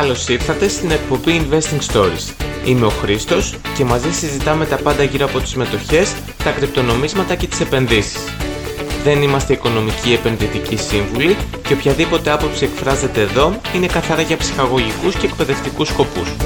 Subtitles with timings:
[0.00, 2.46] Καλώς ήρθατε στην εκπομπή Investing Stories.
[2.66, 7.46] Είμαι ο Χρήστος και μαζί συζητάμε τα πάντα γύρω από τις μετοχές, τα κρυπτονομίσματα και
[7.46, 8.18] τις επενδύσεις.
[9.04, 15.26] Δεν είμαστε οικονομικοί επενδυτικοί σύμβουλοι και οποιαδήποτε άποψη εκφράζεται εδώ είναι καθαρά για ψυχαγωγικούς και
[15.26, 16.36] εκπαιδευτικούς σκοπούς.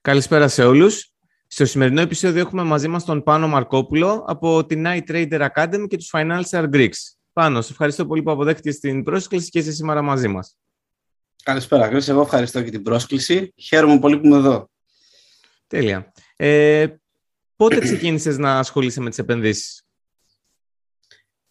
[0.00, 1.12] Καλησπέρα σε όλους.
[1.46, 6.10] Στο σημερινό επεισόδιο έχουμε μαζί μας τον Πάνο Μαρκόπουλο από την iTrader Academy και τους
[6.12, 7.17] Financial Greeks.
[7.38, 10.58] Πάνος, σε ευχαριστώ πολύ που αποδέχτηκες την πρόσκληση και είσαι σήμερα μαζί μας.
[11.42, 12.10] Καλησπέρα, Χρήση.
[12.10, 13.52] Εγώ ευχαριστώ για την πρόσκληση.
[13.56, 14.70] Χαίρομαι πολύ που είμαι εδώ.
[15.66, 16.12] Τέλεια.
[16.36, 16.86] Ε,
[17.56, 19.82] πότε ξεκίνησες να ασχολείσαι με τις επενδύσεις;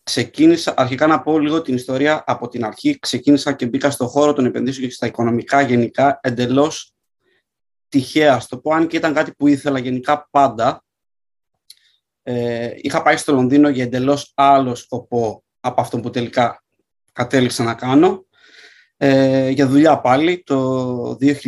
[0.04, 3.00] Ξεκίνησα, αρχικά να πω λίγο την ιστορία από την αρχή.
[3.00, 6.94] Ξεκίνησα και μπήκα στο χώρο των επενδύσεων και στα οικονομικά γενικά εντελώς
[7.90, 10.83] τυχαία, στο πω, αν και ήταν κάτι που ήθελα γενικά πάντα.
[12.23, 16.64] Ε, είχα πάει στο Λονδίνο για εντελώς άλλο σκοπό από αυτό που τελικά
[17.12, 18.26] κατέληξα να κάνω.
[18.98, 21.44] Ε, για δουλειά πάλι, το 2011,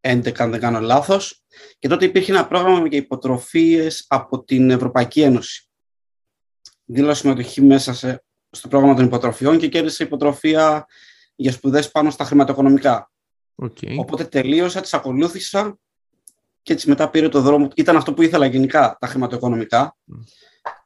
[0.00, 1.42] αν δεν κάνω λάθος.
[1.78, 5.68] Και τότε υπήρχε ένα πρόγραμμα για υποτροφίες από την Ευρωπαϊκή Ένωση.
[6.84, 10.86] Δήλωσα συμμετοχή μέσα σε, στο πρόγραμμα των υποτροφιών και κέρδισε υποτροφία
[11.34, 13.10] για σπουδές πάνω στα χρηματοοικονομικά.
[13.62, 13.96] Okay.
[13.98, 15.78] Οπότε τελείωσα, τις ακολούθησα
[16.62, 17.68] και έτσι μετά πήρε το δρόμο.
[17.74, 19.96] Ήταν αυτό που ήθελα γενικά, τα χρηματοοικονομικά.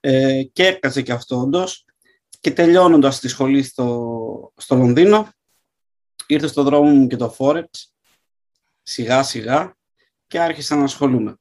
[0.00, 1.84] Ε, και έκατσε και αυτό όντως.
[2.40, 5.28] Και τελειώνοντας τη σχολή στο, στο Λονδίνο,
[6.26, 7.64] ήρθε στο δρόμο μου και το Forex,
[8.82, 9.76] σιγά σιγά,
[10.26, 11.36] και άρχισα να ασχολούμαι.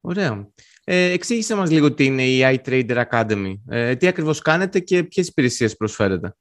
[0.00, 0.48] Ωραία.
[0.84, 3.54] Ε, εξήγησε μας λίγο τι είναι η iTrader Academy.
[3.68, 6.36] Ε, τι ακριβώς κάνετε και ποιες υπηρεσίες προσφέρετε;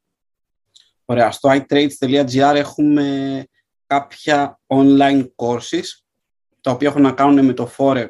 [1.05, 1.31] Ωραία.
[1.31, 3.45] Στο iTrade.gr έχουμε
[3.87, 5.85] κάποια online courses,
[6.61, 8.09] τα οποία έχουν να κάνουν με το Forex,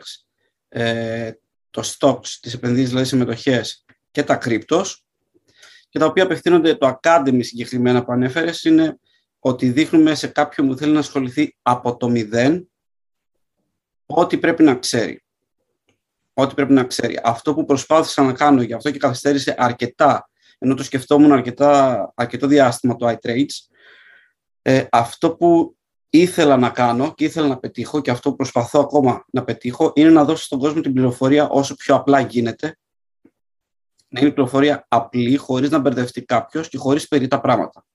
[0.69, 1.31] ε,
[1.69, 4.85] το stocks, τις επενδύσεις δηλαδή σε μετοχές και τα cryptos
[5.93, 8.99] και τα οποία απευθύνονται το Academy συγκεκριμένα που ανέφερες είναι
[9.39, 12.69] ότι δείχνουμε σε κάποιον που θέλει να ασχοληθεί από το μηδέν
[14.05, 15.23] ό,τι πρέπει να ξέρει.
[16.33, 17.19] Ό,τι πρέπει να ξέρει.
[17.23, 22.47] Αυτό που προσπάθησα να κάνω, γι' αυτό και καθυστέρησε αρκετά, ενώ το σκεφτόμουν αρκετά, αρκετό
[22.47, 23.67] διάστημα το iTrades,
[24.61, 25.77] ε, αυτό που
[26.09, 30.09] ήθελα να κάνω και ήθελα να πετύχω και αυτό που προσπαθώ ακόμα να πετύχω είναι
[30.09, 32.77] να δώσω στον κόσμο την πληροφορία όσο πιο απλά γίνεται
[34.13, 37.85] να είναι η πληροφορία απλή, χωρίς να μπερδευτεί κάποιος και χωρίς περίτα πράγματα.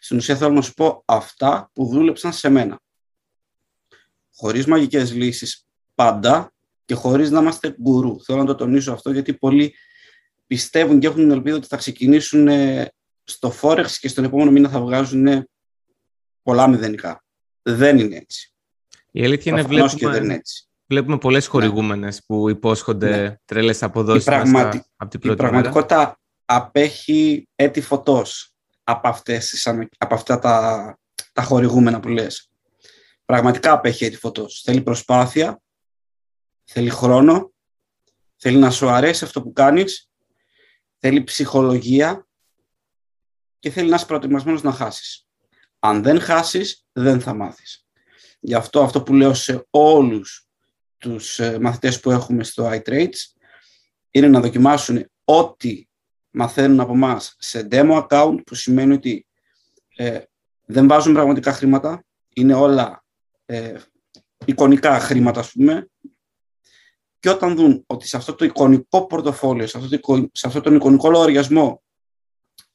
[0.00, 2.80] Στην ουσία θέλω να σου πω αυτά που δούλεψαν σε μένα.
[4.34, 6.52] Χωρίς μαγικές λύσεις πάντα
[6.84, 8.22] και χωρίς να είμαστε γκουρού.
[8.24, 9.74] Θέλω να το τονίσω αυτό γιατί πολλοί
[10.46, 12.92] πιστεύουν και έχουν την ελπίδα ότι θα ξεκινήσουν ε,
[13.24, 15.48] στο Forex και στον επόμενο μήνα θα βγάζουν ε,
[16.42, 17.24] πολλά μηδενικά.
[17.62, 18.54] Δεν είναι έτσι.
[19.10, 20.69] Η αλήθεια είναι βλέπουμε, και δεν είναι έτσι.
[20.90, 21.50] Βλέπουμε πολλές ναι.
[21.50, 23.36] χορηγούμενες που υπόσχονται ναι.
[23.44, 24.82] τρέλες αποδόσεις η πραγματι...
[24.96, 29.66] από την πρώτη Η πραγματικότητα απέχει έτη φωτός από, αυτές,
[29.98, 30.98] από αυτά τα,
[31.32, 32.50] τα χορηγούμενα που λες.
[33.24, 34.62] Πραγματικά απέχει έτη φωτός.
[34.64, 35.62] Θέλει προσπάθεια,
[36.64, 37.52] θέλει χρόνο,
[38.36, 40.10] θέλει να σου αρέσει αυτό που κάνεις,
[40.98, 42.26] θέλει ψυχολογία
[43.58, 45.26] και θέλει να είσαι προετοιμασμένος να χάσεις.
[45.78, 47.86] Αν δεν χάσεις, δεν θα μάθεις.
[48.40, 50.49] Γι' αυτό αυτό που λέω σε όλους
[51.00, 53.34] τους ε, μαθητές που έχουμε στο iTrades
[54.10, 55.88] είναι να δοκιμάσουν ό,τι
[56.30, 59.26] μαθαίνουν από εμάς σε demo account που σημαίνει ότι
[59.96, 60.20] ε,
[60.66, 63.04] δεν βάζουν πραγματικά χρήματα, είναι όλα
[63.44, 63.78] ε,
[64.44, 65.88] εικονικά χρήματα ας πούμε.
[67.18, 70.74] Και όταν δουν ότι σε αυτό το εικονικό πορτοφόλιο, σε αυτό, το, σε αυτό τον
[70.74, 71.82] εικονικό λογαριασμό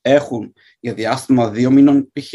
[0.01, 2.33] έχουν για διάστημα δύο μήνων π.χ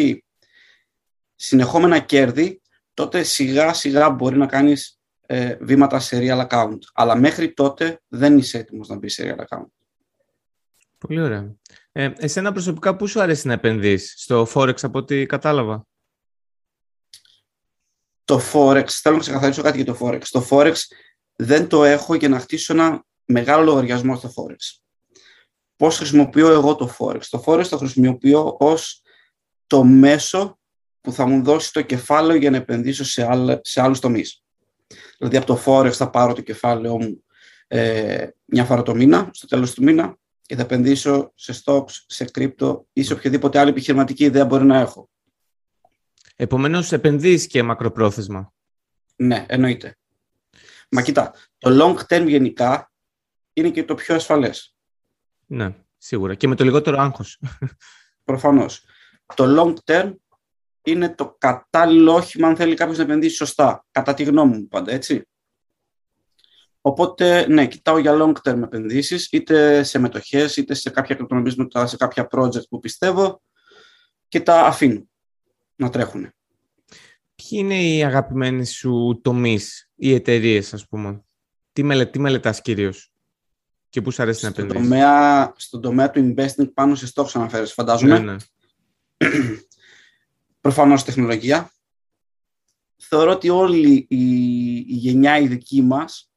[1.34, 2.61] συνεχόμενα κέρδη,
[2.95, 5.00] τότε σιγά σιγά μπορεί να κάνεις
[5.33, 6.79] ε, βήματα σε real account.
[6.93, 9.67] Αλλά μέχρι τότε δεν είσαι έτοιμος να μπεις σε real account.
[10.99, 11.55] Πολύ ωραία.
[11.93, 15.87] Ε, εσένα προσωπικά πού σου αρέσει να επενδύεις; Στο Forex από ό,τι κατάλαβα.
[18.25, 20.22] Το Forex, θέλω να ξεκαθαρίσω κάτι για το Forex.
[20.31, 20.75] Το Forex
[21.37, 24.78] δεν το έχω για να χτίσω ένα μεγάλο λογαριασμό στο Forex.
[25.77, 29.03] Πώς χρησιμοποιώ εγώ το Forex; Το Forex το χρησιμοποιώ ως
[29.66, 30.59] το μέσο
[31.01, 34.45] που θα μου δώσει το κεφάλαιο για να επενδύσω σε, άλλα, σε άλλους τομείς.
[35.21, 37.25] Δηλαδή από το Forex θα πάρω το κεφάλαιό μου
[37.67, 42.31] ε, μια φορά το μήνα, στο τέλος του μήνα και θα επενδύσω σε stocks, σε
[42.34, 45.11] crypto ή σε οποιαδήποτε άλλη επιχειρηματική ιδέα μπορεί να έχω.
[46.37, 48.53] Επομένως επενδύεις και μακροπρόθεσμα.
[49.17, 49.97] Ναι, εννοείται.
[50.91, 52.93] Μα κοίτα, το long term γενικά
[53.53, 54.77] είναι και το πιο ασφαλές.
[55.47, 56.34] Ναι, σίγουρα.
[56.34, 57.41] Και με το λιγότερο άγχος.
[58.25, 58.84] Προφανώς.
[59.34, 60.15] Το long term
[60.91, 63.84] είναι το κατάλληλο όχημα αν θέλει κάποιος να επενδύσει σωστά.
[63.91, 65.25] Κατά τη γνώμη μου πάντα, έτσι.
[66.81, 71.97] Οπότε, ναι, κοιτάω για long term επενδύσεις, είτε σε μετοχές, είτε σε κάποια κρυπτονομίσματα, σε
[71.97, 73.42] κάποια project που πιστεύω
[74.28, 75.09] και τα αφήνω
[75.77, 76.33] να τρέχουν.
[77.34, 81.25] Ποιοι είναι οι αγαπημένοι σου τομείς, οι εταιρείες, ας πούμε;
[81.72, 83.13] Τι, μελε, τι μελετάς κυρίως
[83.89, 87.31] και πού σου αρέσει στον να επενδύσεις; Τομέα, στον τομέα του investing πάνω σε stocks
[87.34, 88.19] αναφέρεσαι, φαντάζομαι.
[88.19, 88.37] Ναι, ναι.
[90.60, 91.72] Προφανώς τεχνολογία.
[92.97, 96.30] Θεωρώ ότι όλη η, η γενιά η δική μας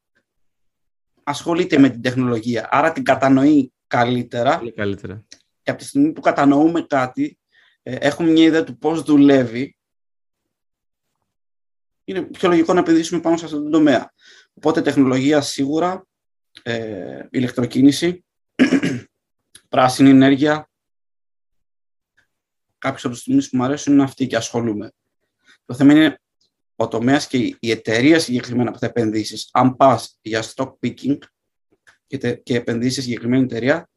[1.24, 5.26] ασχολείται με την τεχνολογία, άρα την κατανοεί καλύτερα Πολύ καλύτερα.
[5.62, 7.40] και από τη στιγμή που κατανοούμε κάτι,
[7.84, 9.78] ε, έχουμε μια ιδέα του πώς δουλεύει,
[12.04, 14.14] είναι πιο λογικό να επενδύσουμε πάνω σε αυτόν τον τομέα.
[14.54, 16.08] Οπότε τεχνολογία σίγουρα,
[16.64, 18.26] ε, ηλεκτροκίνηση,
[19.70, 20.70] πράσινη ενέργεια,
[22.84, 24.92] κάποιοι από τους τομείς που μου αρέσουν είναι αυτοί και ασχολούμαι.
[25.66, 26.20] Το θέμα είναι
[26.76, 29.50] ο τομέας και η- η εταιρεία συγκεκριμένα που θα επενδύσεις.
[29.52, 31.18] Αν πας για stock picking
[32.08, 33.90] και, τε- και επενδύσεις σε συγκεκριμένη εταιρεία,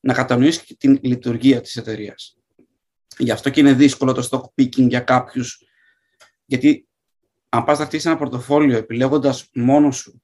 [0.00, 2.36] να κατανοήσεις και την λειτουργία της εταιρείας.
[3.18, 5.62] Γι' αυτό και είναι δύσκολο το stock picking για κάποιους,
[6.44, 6.86] γιατί
[7.48, 10.22] αν πας να χτίσεις ένα πορτοφόλιο επιλέγοντας μόνο σου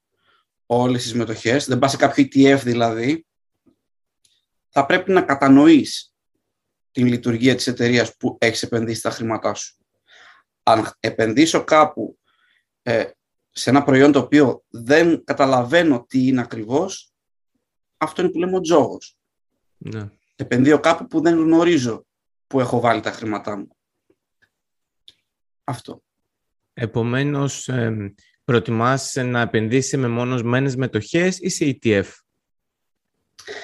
[0.67, 3.27] όλες τις μετοχές, δεν πας σε κάποιο ETF δηλαδή,
[4.69, 6.15] θα πρέπει να κατανοείς
[6.91, 9.77] την λειτουργία της εταιρείας που έχεις επενδύσει τα χρήματά σου.
[10.63, 12.19] Αν επενδύσω κάπου
[12.83, 13.11] ε,
[13.51, 17.13] σε ένα προϊόν το οποίο δεν καταλαβαίνω τι είναι ακριβώς,
[17.97, 19.17] αυτό είναι που λέμε ο τζόγος.
[19.77, 20.09] Ναι.
[20.37, 22.07] Επενδύω κάπου που δεν γνωρίζω
[22.47, 23.69] που έχω βάλει τα χρήματά μου.
[25.65, 26.03] Αυτό.
[26.75, 28.15] Επομένως, ε,
[28.45, 32.07] προτιμάς να επενδύσεις σε μεμονωμένες μετοχές ή σε ETF.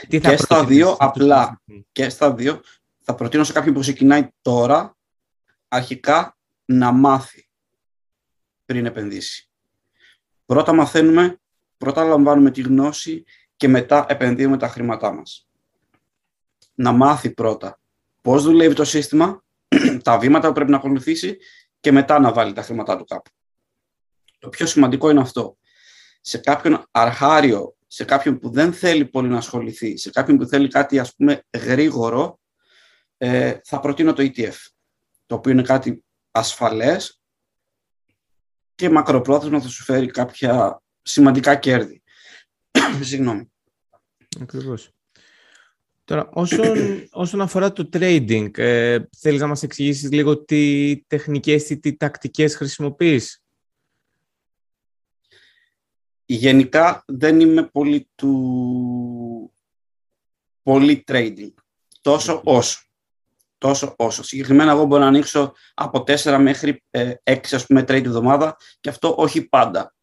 [0.08, 1.40] Τι Και στα προτείνεις δύο, σε αυτούς τους απλά.
[1.40, 2.61] ανθρώπους; Και στα δύο
[3.08, 4.97] θα προτείνω σε κάποιον που ξεκινάει τώρα
[5.69, 7.49] αρχικά να μάθει
[8.64, 9.50] πριν επενδύσει.
[10.47, 11.41] Πρώτα μαθαίνουμε,
[11.76, 13.25] πρώτα λαμβάνουμε τη γνώση
[13.56, 15.49] και μετά επενδύουμε τα χρήματά μας.
[16.75, 17.81] Να μάθει πρώτα
[18.23, 19.44] πώς δουλεύει το σύστημα,
[20.05, 21.37] τα βήματα που πρέπει να ακολουθήσει
[21.81, 23.31] και μετά να βάλει τα χρήματά του κάπου.
[24.38, 25.59] Το πιο σημαντικό είναι αυτό.
[26.20, 30.69] Σε κάποιον αρχάριο, σε κάποιον που δεν θέλει πολύ να ασχοληθεί, σε κάποιον που θέλει
[30.69, 32.38] κάτι ας πούμε γρήγορο,
[33.16, 34.54] ε, θα προτείνω το ETF,
[35.26, 37.20] το οποίο είναι κάτι ασφαλές
[38.74, 42.02] και μακροπρόθεσμα θα σου φέρει κάποια σημαντικά κέρδη.
[43.02, 43.52] Συγγνώμη.
[44.40, 44.90] Ακριβώς.
[46.04, 46.76] Τώρα, όσον,
[47.10, 52.56] όσον αφορά το trading, ε, θέλεις να μας εξηγήσεις λίγο τι τεχνικές ή τι τακτικές
[52.56, 53.40] χρησιμοποιείς;
[56.28, 59.52] Γενικά δεν είμαι πολύ του
[60.62, 61.52] πολύ trading.
[62.00, 62.86] Τόσο όσο.
[63.58, 64.23] Τόσο όσο.
[64.23, 68.88] Συγκεκριμένα εγώ μπορώ να ανοίξω από 4 μέχρι ε, 6 ας πούμε trade εβδομάδα και
[68.88, 69.94] αυτό όχι πάντα.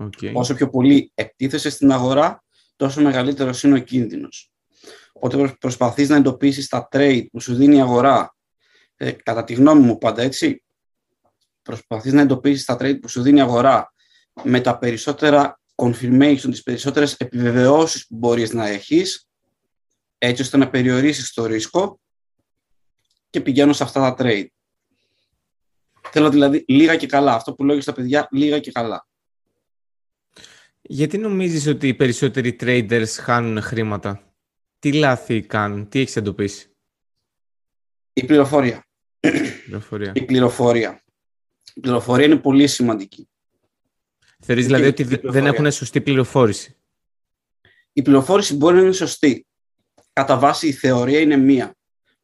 [0.00, 0.32] Okay.
[0.32, 2.44] Όσο πιο πολύ εκτίθεσαι στην αγορά,
[2.76, 4.50] τόσο μεγαλύτερος είναι ο κίνδυνος.
[5.12, 8.34] Οπότε προσπαθείς να εντοπίσεις τα trade που σου δίνει η αγορά,
[8.96, 10.62] ε, κατά τη γνώμη μου πάντα έτσι,
[11.62, 13.92] προσπαθείς να εντοπίσεις τα trade που σου δίνει η αγορά
[14.42, 19.28] με τα περισσότερα confirmation, τις περισσότερες επιβεβαιώσεις που μπορείς να έχεις,
[20.18, 22.00] έτσι ώστε να περιορίσεις το ρίσκο
[23.36, 24.46] και πηγαίνω σε αυτά τα trade.
[26.10, 27.34] Θέλω δηλαδή λίγα και καλά.
[27.34, 29.06] Αυτό που λέω και στα παιδιά, λίγα και καλά.
[30.82, 34.34] Γιατί νομίζεις ότι οι περισσότεροι traders χάνουν χρήματα;
[34.78, 36.70] Τι λάθη κάνουν, τι έχεις εντοπίσει;
[38.12, 38.86] Η πληροφορία.
[39.64, 40.12] Πληροφορία.
[40.14, 41.02] Η πληροφορία.
[41.74, 43.28] Η πληροφορία είναι πολύ σημαντική.
[44.40, 45.50] Θεωρείς Και δηλαδή η ότι δε- δεν πληροφορία.
[45.52, 46.76] έχουν σωστή πληροφόρηση;
[47.92, 49.46] Η πληροφόρηση μπορεί να είναι σωστή.
[50.12, 51.75] Κατά βάση η θεωρία είναι μία.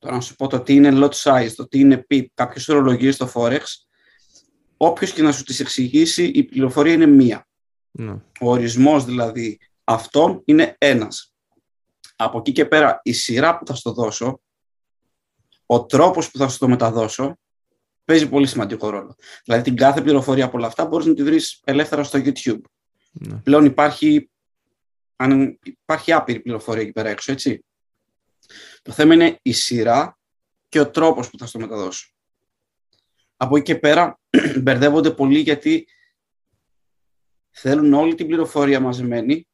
[0.03, 3.15] Τώρα να σου πω το τι είναι lot size, το τι είναι PIP, κάποιες ορολογίες
[3.15, 3.61] στο Forex,
[4.77, 7.47] όποιος και να σου τις εξηγήσει, η πληροφορία είναι μία.
[7.91, 8.13] Ναι.
[8.41, 11.35] Ο ορισμός δηλαδή αυτών είναι ένας.
[12.17, 14.41] Από εκεί και πέρα η σειρά που θα στο δώσω,
[15.67, 17.39] ο τρόπος που θα σου το μεταδώσω,
[18.05, 19.17] παίζει πολύ σημαντικό ρόλο.
[19.45, 22.61] Δηλαδή την κάθε πληροφορία από όλα αυτά μπορείς να τη βρεις ελεύθερα στο YouTube.
[23.11, 23.37] ναι.
[23.37, 24.31] Πλέον υπάρχει,
[25.17, 27.65] αν υπάρχει άπειρη πληροφορία εκεί πέρα έξω, έτσι.
[28.83, 30.19] Το θέμα είναι η σειρά
[30.69, 32.13] και ο τρόπος που θα στο μεταδώσω.
[33.37, 34.21] Από εκεί και πέρα
[34.63, 35.87] μπερδεύονται πολύ γιατί
[37.51, 39.49] θέλουν όλη την πληροφορία μαζεμένη,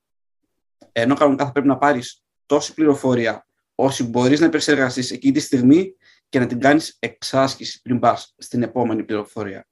[0.92, 3.49] ενώ κανονικά θα πρέπει να πάρεις τόση πληροφορία
[3.80, 5.95] όση μπορείς να επεξεργαστείς εκείνη τη στιγμή
[6.28, 9.66] και να την κάνεις εξάσκηση πριν πας στην επόμενη πληροφορία.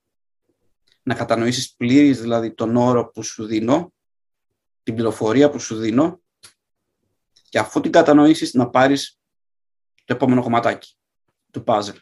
[1.03, 3.93] Να κατανοήσεις πλήρης δηλαδή τον όρο που σου δίνω,
[4.83, 6.21] την πληροφορία που σου δίνω
[7.57, 9.19] και αφού την κατανοήσεις να πάρεις
[10.05, 10.97] το επόμενο κομματάκι
[11.51, 11.97] του puzzle.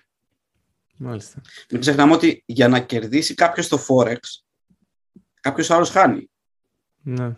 [0.97, 1.41] Μάλιστα.
[1.71, 4.19] Μην ξεχνάμε ότι για να κερδίσει κάποιος το Forex,
[5.41, 6.31] κάποιος άλλος χάνει.
[7.03, 7.37] Ναι.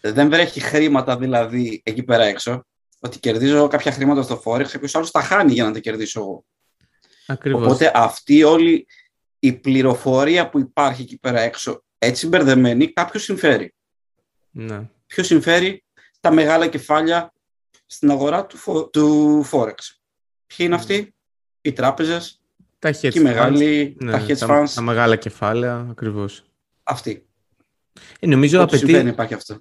[0.00, 2.66] δεν βρέχει χρήματα δηλαδή εκεί πέρα έξω,
[3.00, 6.44] ότι κερδίζω κάποια χρήματα στο Forex, κάποιος άλλος τα χάνει για να τα κερδίσω εγώ.
[7.26, 7.62] Ακριβώς.
[7.62, 8.86] Οπότε αυτή όλη
[9.38, 13.74] η πληροφορία που υπάρχει εκεί πέρα έξω, έτσι μπερδεμένη, κάποιος συμφέρει.
[14.50, 14.88] Ναι.
[15.06, 15.84] Ποιος συμφέρει;
[16.22, 17.32] Τα μεγάλα κεφάλια
[17.86, 19.74] στην αγορά του, φο- του Forex.
[20.46, 21.14] Ποιοι είναι αυτοί,
[21.60, 22.40] οι τράπεζες,
[22.78, 26.44] Τα hedge και οι μεγάλοι, funds, τα ναι, hedge τα, funds, τα μεγάλα κεφάλαια, ακριβώς.
[26.82, 27.26] αυτοί.
[28.20, 29.58] Ε, νομίζω Ό,τι απαιτεί, συμβαίνει υπάρχει αυτό.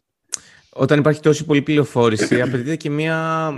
[0.70, 3.52] όταν υπάρχει τόση πολλή πληροφόρηση, απαιτείται και μια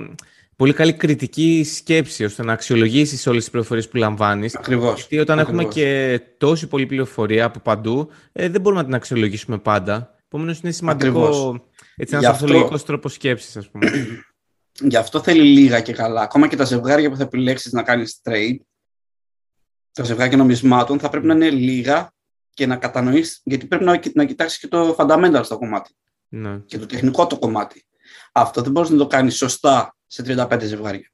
[0.55, 4.55] πολύ καλή κριτική σκέψη ώστε να αξιολογήσεις όλες τις πληροφορίες που λαμβάνεις.
[4.55, 4.99] Ακριβώς.
[4.99, 5.75] Γιατί όταν έχουμε Ακριβώς.
[6.19, 10.15] και τόση πολλή πληροφορία από παντού, ε, δεν μπορούμε να την αξιολογήσουμε πάντα.
[10.25, 11.61] Επομένως, είναι σημαντικό Ακριβώς.
[11.95, 13.91] Έτσι, ένας Γι' αυτό- αρθολογικό τρόπος σκέψης, ας πούμε.
[14.89, 16.21] Γι' αυτό θέλει λίγα και καλά.
[16.21, 18.57] Ακόμα και τα ζευγάρια που θα επιλέξεις να κάνεις trade,
[19.91, 22.13] τα ζευγάρια νομισμάτων, θα πρέπει να είναι λίγα
[22.53, 25.95] και να κατανοείς, γιατί πρέπει να, να κοιτάξεις και το fundamental στο κομμάτι
[26.27, 26.57] ναι.
[26.65, 27.85] και το τεχνικό το κομμάτι.
[28.31, 31.11] Αυτό δεν μπορείς να το κάνεις σωστά σε 35 ζευγάρια.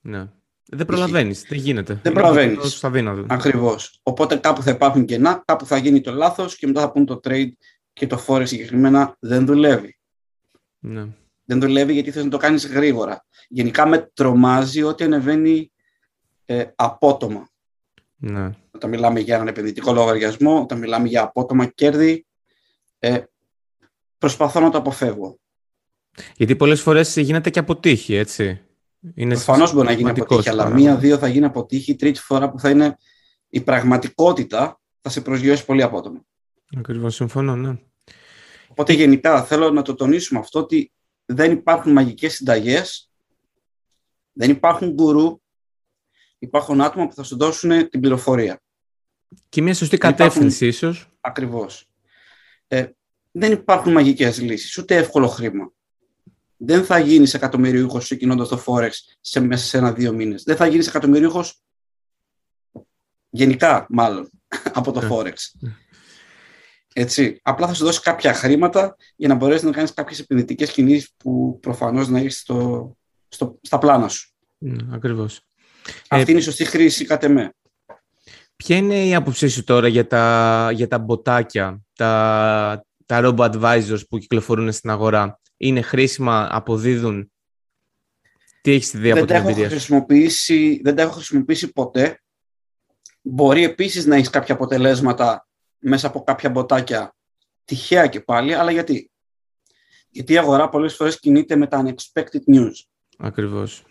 [0.00, 0.28] ναι.
[0.66, 1.92] Δεν προλαβαίνεις, δεν γίνεται.
[2.02, 2.52] Δεν Είναι προλαβαίνεις.
[2.56, 3.26] απολύτως αδύνατο.
[3.28, 3.98] Ακριβώς.
[4.02, 7.20] Οπότε κάπου θα υπάρχουν κενά, κάπου θα γίνει το λάθος και μετά θα πούν το
[7.24, 7.48] trade
[7.92, 9.98] και το forex συγκεκριμένα δεν δουλεύει.
[10.86, 11.06] Ναι.
[11.44, 13.24] Δεν δουλεύει γιατί θες να το κάνεις γρήγορα.
[13.48, 15.72] Γενικά με τρομάζει ότι ανεβαίνει
[16.44, 17.48] ε, απότομα.
[18.16, 18.50] ναι.
[18.70, 22.26] Όταν μιλάμε για έναν επενδυτικό λογαριασμό, όταν μιλάμε για απότομα κέρδη,
[22.98, 23.22] ε,
[24.18, 25.38] προσπαθώ να το αποφεύγω.
[26.36, 28.60] Γιατί πολλές φορές γίνεται και αποτύχει, έτσι.
[29.14, 30.92] Είναι Προφανώς μπορεί να γίνει σημαντικός αποτύχει, αλλά παράγοντας.
[30.92, 32.96] μία-δύο θα γίνει αποτύχει, η τρίτη φορά που θα είναι
[33.48, 36.24] η πραγματικότητα θα σε προσγειώσει πολύ απότομα.
[36.76, 37.78] Ακριβώς, συμφωνώ, ναι.
[38.76, 40.92] Οπότε γενικά θέλω να το τονίσουμε αυτό ότι
[41.24, 43.10] δεν υπάρχουν μαγικές συνταγές,
[44.32, 45.40] δεν υπάρχουν γκουρού,
[46.38, 48.60] υπάρχουν άτομα που θα σου δώσουν την πληροφορία.
[49.48, 51.08] Και μια σωστή Υπάρχουν- κατεύθυνση, ίσως.
[51.20, 51.88] Ακριβώς.
[52.66, 52.86] Ε,
[53.30, 55.72] δεν υπάρχουν μαγικές λύσεις, ούτε εύκολο χρήμα.
[56.56, 58.90] Δεν θα γίνεις εκατομμυριούχος ξεκινώντας το Forex
[59.20, 60.42] σε, μέσα σε ένα-δύο μήνες.
[60.42, 61.60] Δεν θα γίνεις εκατομμυριούχος
[63.30, 64.30] γενικά, μάλλον,
[64.78, 65.08] από το Ναι.
[65.10, 65.34] Forex.
[66.96, 67.40] Έτσι.
[67.42, 71.58] Απλά θα σου δώσει κάποια χρήματα για να μπορέσεις να κάνεις κάποιες επενδυτικές κινήσεις που
[71.62, 72.90] προφανώς να έχεις στο,
[73.28, 74.32] στο, στα πλάνα σου.
[74.58, 75.40] Ναι, Ακριβώς.
[76.08, 77.54] Αυτή είναι η σωστή χρήση, κατ' εμέ.
[78.56, 84.18] Ποια είναι η άποψή σου τώρα για τα, για τα μποτάκια, τα, τα robo-advisors που
[84.18, 87.32] κυκλοφορούν στην αγορά; Είναι χρήσιμα, αποδίδουν;
[88.60, 91.72] Τι έχεις δει από δεν, την τα έχω εμπειρία σου; χρησιμοποιήσει, δεν τα έχω χρησιμοποιήσει
[91.72, 92.22] ποτέ.
[93.20, 95.46] Μπορεί επίσης να έχεις κάποια αποτελέσματα
[95.84, 97.14] μέσα από κάποια μποτάκια
[97.64, 99.10] τυχαία και πάλι, αλλά γιατί;
[100.08, 102.72] Γιατί η αγορά πολλές φορές κινείται με τα unexpected news.
[103.18, 103.84] Ακριβώς.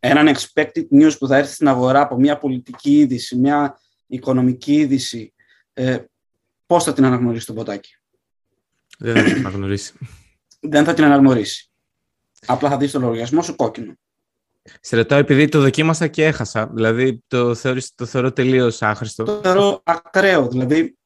[0.00, 5.32] Ένα unexpected news που θα έρθει στην αγορά από μια πολιτική είδηση, μια οικονομική είδηση,
[5.72, 5.98] ε,
[6.66, 7.96] πώς θα την αναγνωρίσει το μποτάκι;
[8.98, 9.94] Δεν θα το αναγνωρίσει.
[10.60, 11.70] Δεν θα την αναγνωρίσει.
[12.46, 13.94] Απλά θα δεις το λογαριασμό σου κόκκινο.
[14.80, 16.66] Σε ρωτάω επειδή το δοκίμασα και έχασα.
[16.66, 19.24] Δηλαδή το, θεωρείς, το θεωρώ τελείως άχρηστο.
[19.24, 20.48] Το θεωρώ ακραίο.
[20.48, 20.98] Δηλαδή,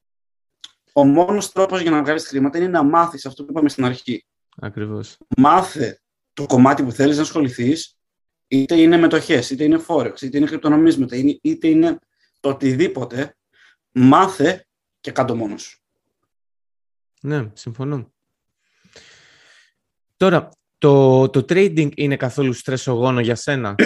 [0.97, 4.27] ο μόνος τρόπος για να βγάλεις χρήματα είναι να μάθεις αυτό που είπαμε στην αρχή.
[4.57, 5.17] Ακριβώς.
[5.37, 6.01] Μάθε
[6.33, 7.99] το κομμάτι που θέλεις να ασχοληθείς,
[8.49, 11.99] είτε είναι μετοχές, είτε είναι forex, είτε είναι κρυπτονομίσματα, είτε- είτε είναι
[12.41, 13.37] το οτιδήποτε.
[13.93, 14.67] Μάθε
[15.01, 15.79] και κάτω μόνος σου.
[17.21, 18.13] Ναι, συμφωνώ.
[20.17, 20.49] Τώρα,
[20.79, 23.75] το, το trading είναι καθόλου στρεσογόνο για σένα;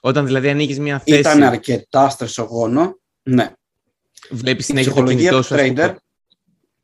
[0.00, 2.98] Όταν δηλαδή ανοίγεις μια θέση, Ήταν αρκετά στρεσογόνο.
[3.22, 3.52] Ναι.
[4.30, 5.54] Βλέπεις Η συνέχεια το ψυχολογία κινητό του σου.
[5.54, 5.82] ας πούμε.
[5.86, 5.96] trader.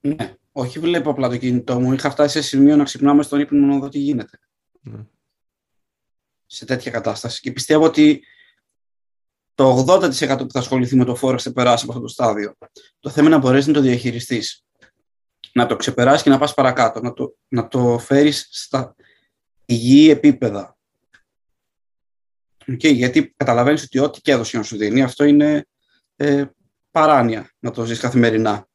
[0.00, 0.34] Ναι.
[0.52, 1.92] Όχι βλέπω απλά το κινητό μου.
[1.92, 4.38] Είχα φτάσει σε σημείο να ξυπνάμε στον ύπνο μου να δω τι γίνεται.
[4.80, 4.98] Ναι.
[6.46, 7.40] σε τέτοια κατάσταση.
[7.40, 8.22] Και πιστεύω ότι
[9.54, 12.54] το 80% που θα ασχοληθεί με το Forex θα περάσει από αυτό το στάδιο.
[13.00, 14.64] Το θέμα είναι να μπορέσεις να το διαχειριστείς.
[15.52, 17.00] Να το ξεπεράσεις και να πας παρακάτω.
[17.00, 18.94] Να το, να το φέρεις στα
[19.64, 20.76] υγιή επίπεδα.
[22.66, 25.66] Okay, γιατί καταλαβαίνεις ότι ό,τι και έδωσε να σου δίνει, αυτό είναι
[26.16, 26.44] ε,
[26.94, 28.68] παράνοια να το ζεις καθημερινά.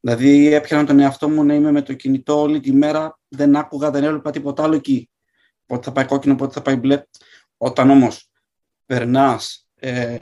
[0.00, 3.90] Δηλαδή έπιανα τον εαυτό μου να είμαι με το κινητό όλη τη μέρα, δεν άκουγα,
[3.90, 5.10] δεν έβλεπα τίποτα άλλο εκεί.
[5.66, 7.02] Πότε θα πάει κόκκινο, πότε θα πάει μπλε.
[7.56, 8.30] Όταν όμως
[8.86, 10.16] περνάς ε,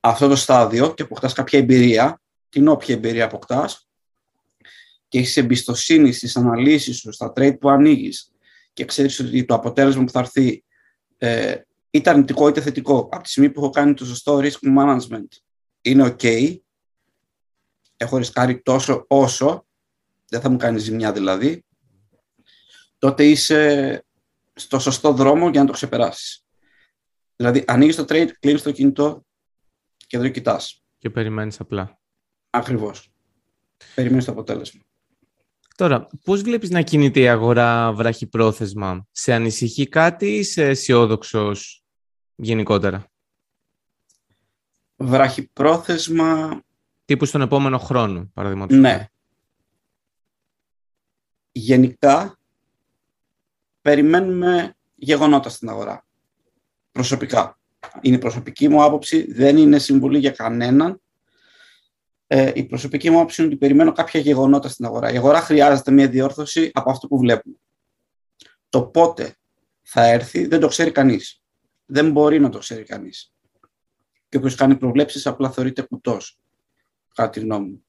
[0.00, 3.88] αυτό το στάδιο και αποκτάς κάποια εμπειρία, την όποια εμπειρία αποκτάς,
[5.08, 8.32] και έχεις εμπιστοσύνη στις αναλύσεις σου, στα trade που ανοίγεις
[8.72, 10.64] και ξέρεις ότι το αποτέλεσμα που θα έρθει
[11.18, 11.54] ε,
[11.90, 15.28] είτε αρνητικό είτε θετικό, από τη στιγμή που έχω κάνει το σωστό risk management
[15.80, 16.56] είναι ok,
[17.96, 19.66] έχω ρισκάρει τόσο όσο,
[20.28, 21.64] δεν θα μου κάνει ζημιά δηλαδή,
[22.98, 24.02] τότε είσαι
[24.54, 26.46] στο σωστό δρόμο για να το ξεπεράσεις.
[27.36, 29.26] Δηλαδή, ανοίγεις το trade, κλείνεις το κινητό
[30.06, 30.82] και δεν το κοιτάς.
[30.98, 31.98] Και περιμένεις απλά.
[32.50, 33.12] Ακριβώς.
[33.94, 34.82] Περιμένεις το αποτέλεσμα.
[35.76, 41.84] Τώρα, πώς βλέπεις να κινείται η αγορά βραχυπρόθεσμα; Σε ανησυχεί κάτι ή σε αισιόδοξος
[42.34, 43.10] γενικότερα;
[45.00, 46.62] Βραχυπρόθεσμα...
[47.04, 48.76] Τύπου στον επόμενο χρόνο, παραδείγματος.
[48.76, 49.08] Ναι.
[51.52, 52.38] Γενικά,
[53.82, 56.06] περιμένουμε γεγονότα στην αγορά.
[56.92, 57.58] Προσωπικά.
[58.00, 61.00] Είναι η προσωπική μου άποψη, δεν είναι συμβουλή για κανέναν.
[62.26, 65.12] Ε, η προσωπική μου άποψη είναι ότι περιμένω κάποια γεγονότα στην αγορά.
[65.12, 67.56] Η αγορά χρειάζεται μια διόρθωση από αυτό που βλέπουμε.
[68.68, 69.36] Το πότε
[69.82, 71.42] θα έρθει δεν το ξέρει κανείς.
[71.86, 73.32] Δεν μπορεί να το ξέρει κανείς.
[74.28, 76.38] Και όποιος κάνει προβλέψεις απλά θεωρείται κουτός,
[77.14, 77.82] κατά τη γνώμη μου.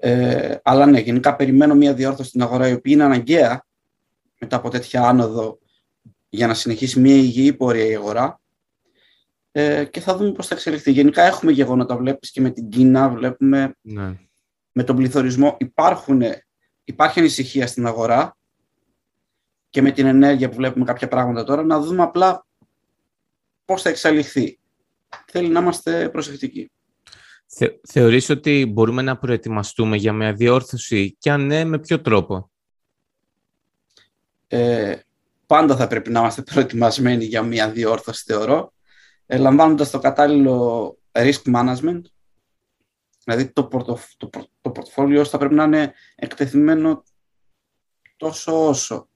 [0.00, 3.66] Ε, αλλά ναι, γενικά περιμένω μια διόρθωση στην αγορά η οποία είναι αναγκαία
[4.38, 5.58] μετά από τέτοια άνοδο
[6.28, 8.40] για να συνεχίσει μια υγιή πορεία η αγορά
[9.52, 10.90] ε, και θα δούμε πώς θα εξελιχθεί.
[10.90, 14.18] Γενικά έχουμε γεγονότα, βλέπεις και με την Κίνα, βλέπουμε ναι.
[14.72, 15.56] με τον πληθωρισμό.
[15.58, 16.22] Υπάρχουν,
[16.84, 18.36] υπάρχει ανησυχία στην αγορά
[19.70, 22.46] και με την ενέργεια που βλέπουμε κάποια πράγματα τώρα, να δούμε απλά
[23.64, 24.58] πώς θα εξελιχθεί.
[25.26, 26.70] Θέλει να είμαστε προσεκτικοί.
[27.46, 32.50] Θε, θεωρείς ότι μπορούμε να προετοιμαστούμε για μια διόρθωση και αν ναι, με ποιο τρόπο;
[34.46, 34.96] Ε,
[35.46, 38.72] πάντα θα πρέπει να είμαστε προετοιμασμένοι για μια διόρθωση, θεωρώ,
[39.26, 42.00] ε, λαμβάνοντας το κατάλληλο risk management,
[43.24, 47.04] δηλαδή το, πορτοφ, το, το πορτφόλιο θα πρέπει να είναι εκτεθειμένο
[48.16, 49.08] τόσο όσο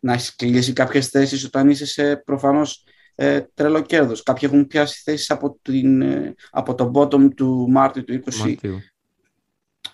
[0.00, 2.84] να έχεις κλείσει κάποιες θέσεις όταν είσαι σε προφανώς
[3.22, 4.22] ε, τρελό κέρδος.
[4.22, 8.56] Κάποιοι έχουν πιάσει θέσεις από, την, ε, από το bottom του Μάρτιου του 20.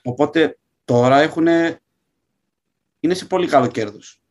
[0.02, 1.47] Οπότε τώρα έχουν,
[3.00, 4.23] είναι σε πολύ καλό κέρδος.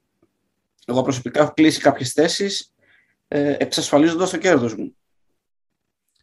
[0.86, 2.74] Εγώ προσωπικά έχω κλείσει κάποιες θέσεις
[3.28, 4.96] ε, εξασφαλίζοντας το κέρδος μου.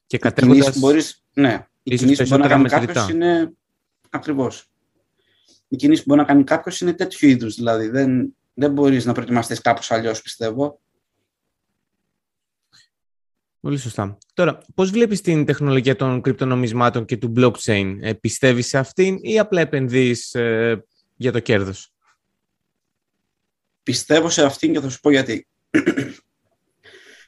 [0.06, 0.78] Και κατέχοντας...
[0.78, 3.52] Μπορείς, ναι, η κινήση που μπορεί να κάνει κάποιος είναι...
[4.10, 4.70] Ακριβώς.
[5.68, 9.12] Η κινήση που μπορεί να κάνει κάποιος είναι τέτοιου είδους, δηλαδή δεν, δεν μπορείς να
[9.12, 10.80] προετοιμαστείς κάπως αλλιώς, πιστεύω.
[13.62, 14.18] Πολύ σωστά.
[14.34, 19.38] Τώρα, πώς βλέπεις την τεχνολογία των κρυπτονομισμάτων και του blockchain; Ε, πιστεύεις σε αυτήν ή
[19.38, 20.84] απλά επενδύεις ε,
[21.16, 21.92] για το κέρδος;
[23.82, 25.46] Πιστεύω σε αυτήν και θα σου πω γιατί.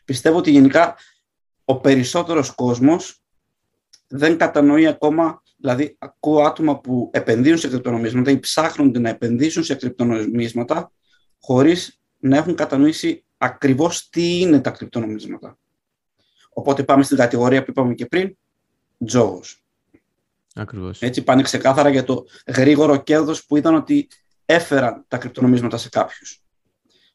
[0.04, 0.96] Πιστεύω ότι γενικά
[1.64, 3.22] ο περισσότερος κόσμος
[4.08, 9.74] δεν κατανοεί ακόμα, δηλαδή ακούω άτομα που επενδύουν σε κρυπτονομίσματα ή ψάχνονται να επενδύσουν σε
[9.74, 10.92] κρυπτονομίσματα
[11.40, 15.58] χωρίς να έχουν κατανοήσει ακριβώς τι είναι τα κρυπτονομίσματα.
[16.54, 18.36] Οπότε πάμε στην κατηγορία που είπαμε και πριν,
[19.04, 19.64] τζόγος.
[20.54, 21.02] Ακριβώς.
[21.02, 24.08] Έτσι πάνε ξεκάθαρα για το γρήγορο κέρδος που είδαν ότι
[24.44, 26.42] έφεραν τα κρυπτονομίσματα σε κάποιους.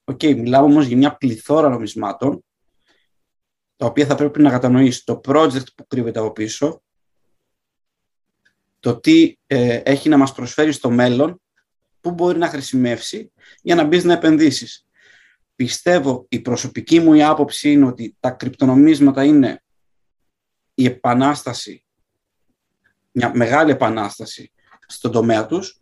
[0.03, 2.43] Οκ, okay, μιλάμε όμως για μια πληθώρα νομισμάτων
[3.75, 6.81] τα οποία θα πρέπει να κατανοήσει το project που κρύβεται από πίσω,
[8.79, 11.41] το τι ε, έχει να μας προσφέρει στο μέλλον,
[12.01, 14.85] πού μπορεί να χρησιμεύσει για να μπεις να επενδύσεις.
[15.59, 19.63] Πιστεύω, η προσωπική μου η άποψη είναι ότι τα κρυπτονομίσματα είναι
[20.73, 21.85] η επανάσταση,
[23.11, 24.51] μια μεγάλη επανάσταση
[24.87, 25.81] στον τομέα τους,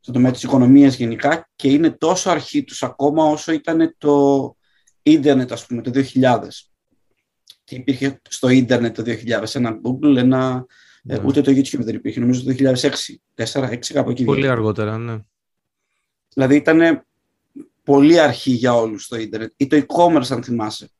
[0.00, 4.56] στον τομέα της οικονομίας γενικά και είναι τόσο αρχή τους ακόμα όσο ήταν το
[5.02, 6.38] ίντερνετ, ας πούμε, το 2000
[7.64, 10.66] τι υπήρχε στο ίντερνετ το 2000, ένα Google, ένα,
[11.06, 11.24] ε, ναι.
[11.24, 12.90] ούτε το YouTube δεν υπήρχε, νομίζω το 2006,
[13.34, 14.24] 4, 6 κάπου εκεί.
[14.24, 15.18] Πολύ αργότερα, ναι.
[16.34, 17.06] Δηλαδή ήταν
[17.88, 20.90] πολύ αρχή για όλους το ίντερνετ ή το e-commerce αν θυμάσαι.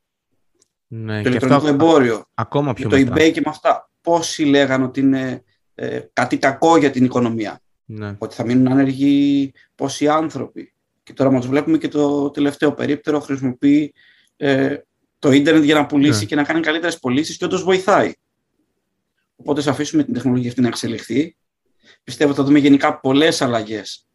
[0.87, 2.25] Ναι, το ηλεκτρονικό αυτό, εμπόριο.
[2.35, 3.91] Ακόμα πιο Το eBay και με αυτά.
[4.01, 7.61] Πόσοι λέγανε ότι είναι ε, κάτι κακό για την οικονομία.
[7.85, 8.15] Ναι.
[8.19, 10.73] Ότι θα μείνουν άνεργοι πόσοι άνθρωποι.
[11.03, 13.95] Και τώρα μας βλέπουμε και το τελευταίο περίπτερο χρησιμοποιεί
[14.37, 14.77] ε,
[15.19, 16.25] το ίντερνετ για να πουλήσει ναι.
[16.25, 18.13] και να κάνει καλύτερες πωλήσεις και όντως βοηθάει.
[19.37, 21.37] Οπότε, θα αφήσουμε την τεχνολογία αυτή να εξελιχθεί.
[22.05, 24.08] Πιστεύω ότι θα δούμε γενικά πολλές αλλαγές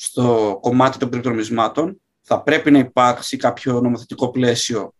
[0.00, 2.00] στο κομμάτι των κρυπτονομισμάτων.
[2.22, 4.92] Θα πρέπει να υπάρξει κάποιο νομοθετικό πλαίσιο.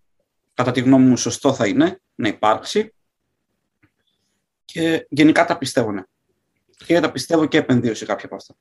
[0.54, 2.94] Κατά τη γνώμη μου, σωστό θα είναι να υπάρξει.
[4.64, 6.02] Και γενικά τα πιστεύω, ναι.
[6.86, 8.54] Και τα πιστεύω και επενδύω σε κάποια από αυτά.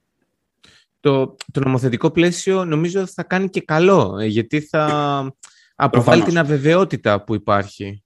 [1.00, 5.34] Το, το νομοθετικό πλαίσιο νομίζω θα κάνει και καλό, ε, γιατί θα
[5.80, 8.04] Αποβάλει την αβεβαιότητα που υπάρχει.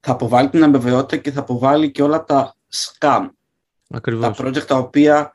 [0.00, 3.28] Θα αποβάλει την αβεβαιότητα και θα αποβάλει και όλα τα scam.
[3.90, 4.36] Ακριβώς.
[4.36, 5.32] Τα project τα οποία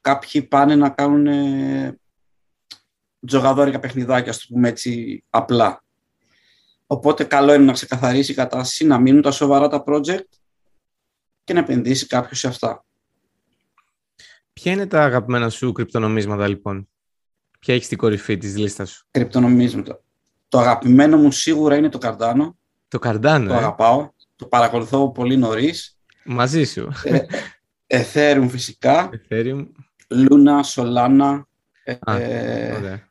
[0.00, 1.98] κάποιοι πάνε να κάνουν ε,
[3.26, 5.84] τζογαδόρικα παιχνιδάκια, ας το πούμε έτσι απλά.
[6.86, 10.28] Οπότε καλό είναι να ξεκαθαρίσει η κατάσταση, να μείνουν τα σοβαρά τα project
[11.44, 12.84] και να επενδύσει κάποιος σε αυτά.
[14.52, 16.88] Ποια είναι τα αγαπημένα σου κρυπτονομίσματα λοιπόν;
[17.58, 20.02] Ποια έχεις στην κορυφή της λίστας σου; Κρυπτονομίσματα.
[20.48, 22.58] Το αγαπημένο μου σίγουρα είναι το Καρδάνο.
[22.88, 24.10] Το Καρδάνο, Το ε; αγαπάω.
[24.36, 25.98] Το παρακολουθώ πολύ νωρίς.
[26.24, 26.88] Μαζί σου.
[27.04, 27.24] Ε,
[27.86, 29.10] Ethereum φυσικά.
[29.28, 29.66] Ethereum.
[30.14, 31.42] Luna, Solana.
[32.00, 33.08] Α, ε, ωραία.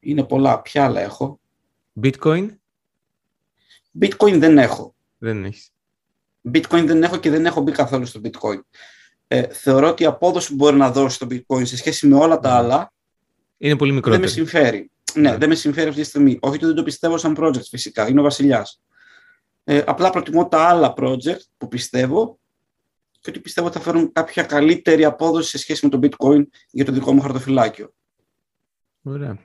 [0.00, 0.60] είναι πολλά.
[0.62, 1.40] Ποια άλλα έχω.
[2.02, 2.48] Bitcoin;
[4.00, 4.94] Bitcoin δεν έχω.
[5.18, 5.70] δεν έχεις.
[6.52, 8.60] Bitcoin δεν έχω και δεν έχω μπει καθόλου στο Bitcoin.
[9.28, 12.38] Ε, θεωρώ ότι η απόδοση που μπορεί να δώσει το Bitcoin σε σχέση με όλα
[12.38, 12.92] τα άλλα
[13.58, 14.26] Είναι πολύ δεν με μικρότερο.
[14.32, 14.90] συμφέρει.
[15.14, 15.36] Ναι, Ναι.
[15.36, 16.38] δεν με συμφέρει αυτή τη στιγμή.
[16.40, 18.08] Όχι ότι δεν το πιστεύω σαν project φυσικά.
[18.08, 18.80] Είναι ο βασιλιάς.
[19.64, 22.38] Ε, απλά προτιμώ τα άλλα project που πιστεύω
[23.22, 26.84] και ότι πιστεύω ότι θα φέρουν κάποια καλύτερη απόδοση σε σχέση με το bitcoin για
[26.84, 27.94] το δικό μου χαρτοφυλάκιο.
[29.02, 29.38] Ωραία.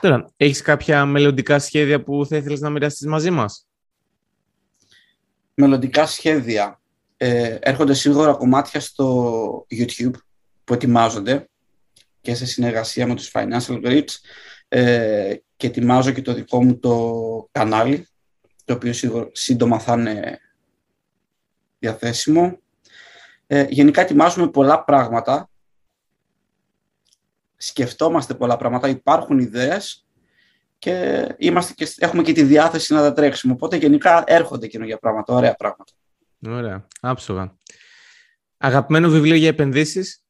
[0.00, 3.66] Τώρα, έχεις κάποια μελλοντικά σχέδια που θα ήθελες να μοιραστείς μαζί μας;
[5.54, 6.80] Μελλοντικά σχέδια.
[7.16, 10.14] Ε, έρχονται σίγουρα κομμάτια στο YouTube
[10.64, 11.48] που ετοιμάζονται
[12.20, 14.14] και σε συνεργασία με τους Financial Grips
[14.68, 18.06] ε, και ετοιμάζω και το δικό μου το κανάλι
[18.64, 20.38] το οποίο σίγουρα σύντομα θα είναι
[21.78, 22.58] διαθέσιμο.
[23.46, 25.50] Ε, γενικά ετοιμάζουμε πολλά πράγματα.
[27.56, 30.06] Σκεφτόμαστε πολλά πράγματα, υπάρχουν ιδέες
[30.78, 33.52] και, είμαστε και έχουμε και τη διάθεση να τα τρέξουμε.
[33.52, 35.92] Οπότε γενικά έρχονται καινούργια πράγματα, ωραία πράγματα.
[36.46, 36.86] Ωραία.
[37.00, 37.56] Άψογα.
[38.56, 40.22] Αγαπημένο βιβλίο για επενδύσεις;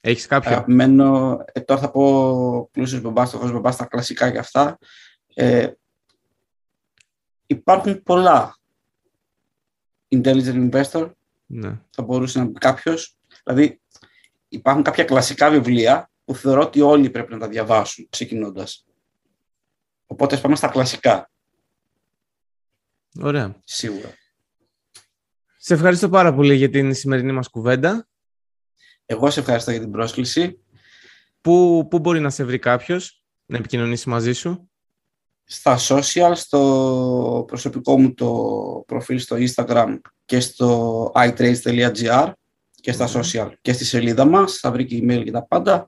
[0.00, 4.78] Έχεις κάποιο; Αγαπημένο, ε, τώρα θα πω πλούσιος μπαμπάς, φτωχός μπαμπάς, τα κλασικά και αυτά.
[5.34, 5.70] Ε,
[7.46, 8.59] υπάρχουν πολλά.
[10.12, 11.10] Intelligent Investor,
[11.46, 11.80] Ναι.
[11.90, 13.16] θα μπορούσε να πει κάποιος.
[13.44, 13.80] Δηλαδή,
[14.48, 18.86] υπάρχουν κάποια κλασικά βιβλία που θεωρώ ότι όλοι πρέπει να τα διαβάσουν ξεκινώντας.
[20.06, 21.30] Οπότε ας πάμε στα κλασικά,
[23.20, 23.60] Ωραία.
[23.64, 24.14] σίγουρα.
[25.56, 28.08] Σε ευχαριστώ πάρα πολύ για την σημερινή μας κουβέντα.
[29.06, 30.60] Εγώ σε ευχαριστώ για την πρόσκληση.
[31.40, 34.69] Πού, πού μπορεί να σε βρει κάποιος να επικοινωνήσει μαζί σου;
[35.52, 42.32] Στα social, στο προσωπικό μου το προφίλ στο Instagram και στο itrades.gr
[42.74, 45.86] και στα social και στη σελίδα μας, θα βρει και email και τα πάντα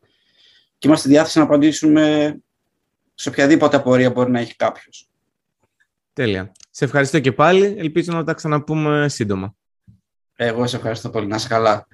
[0.79, 2.37] και είμαστε στη διάθεση να απαντήσουμε
[3.15, 5.09] σε οποιαδήποτε απορία μπορεί να έχει κάποιος.
[6.13, 6.53] Τέλεια.
[6.71, 7.75] Σε ευχαριστώ και πάλι.
[7.79, 9.55] Ελπίζω να τα ξαναπούμε σύντομα.
[10.37, 11.27] Εγώ σε ευχαριστώ πολύ.
[11.27, 11.87] Να είσαι καλά.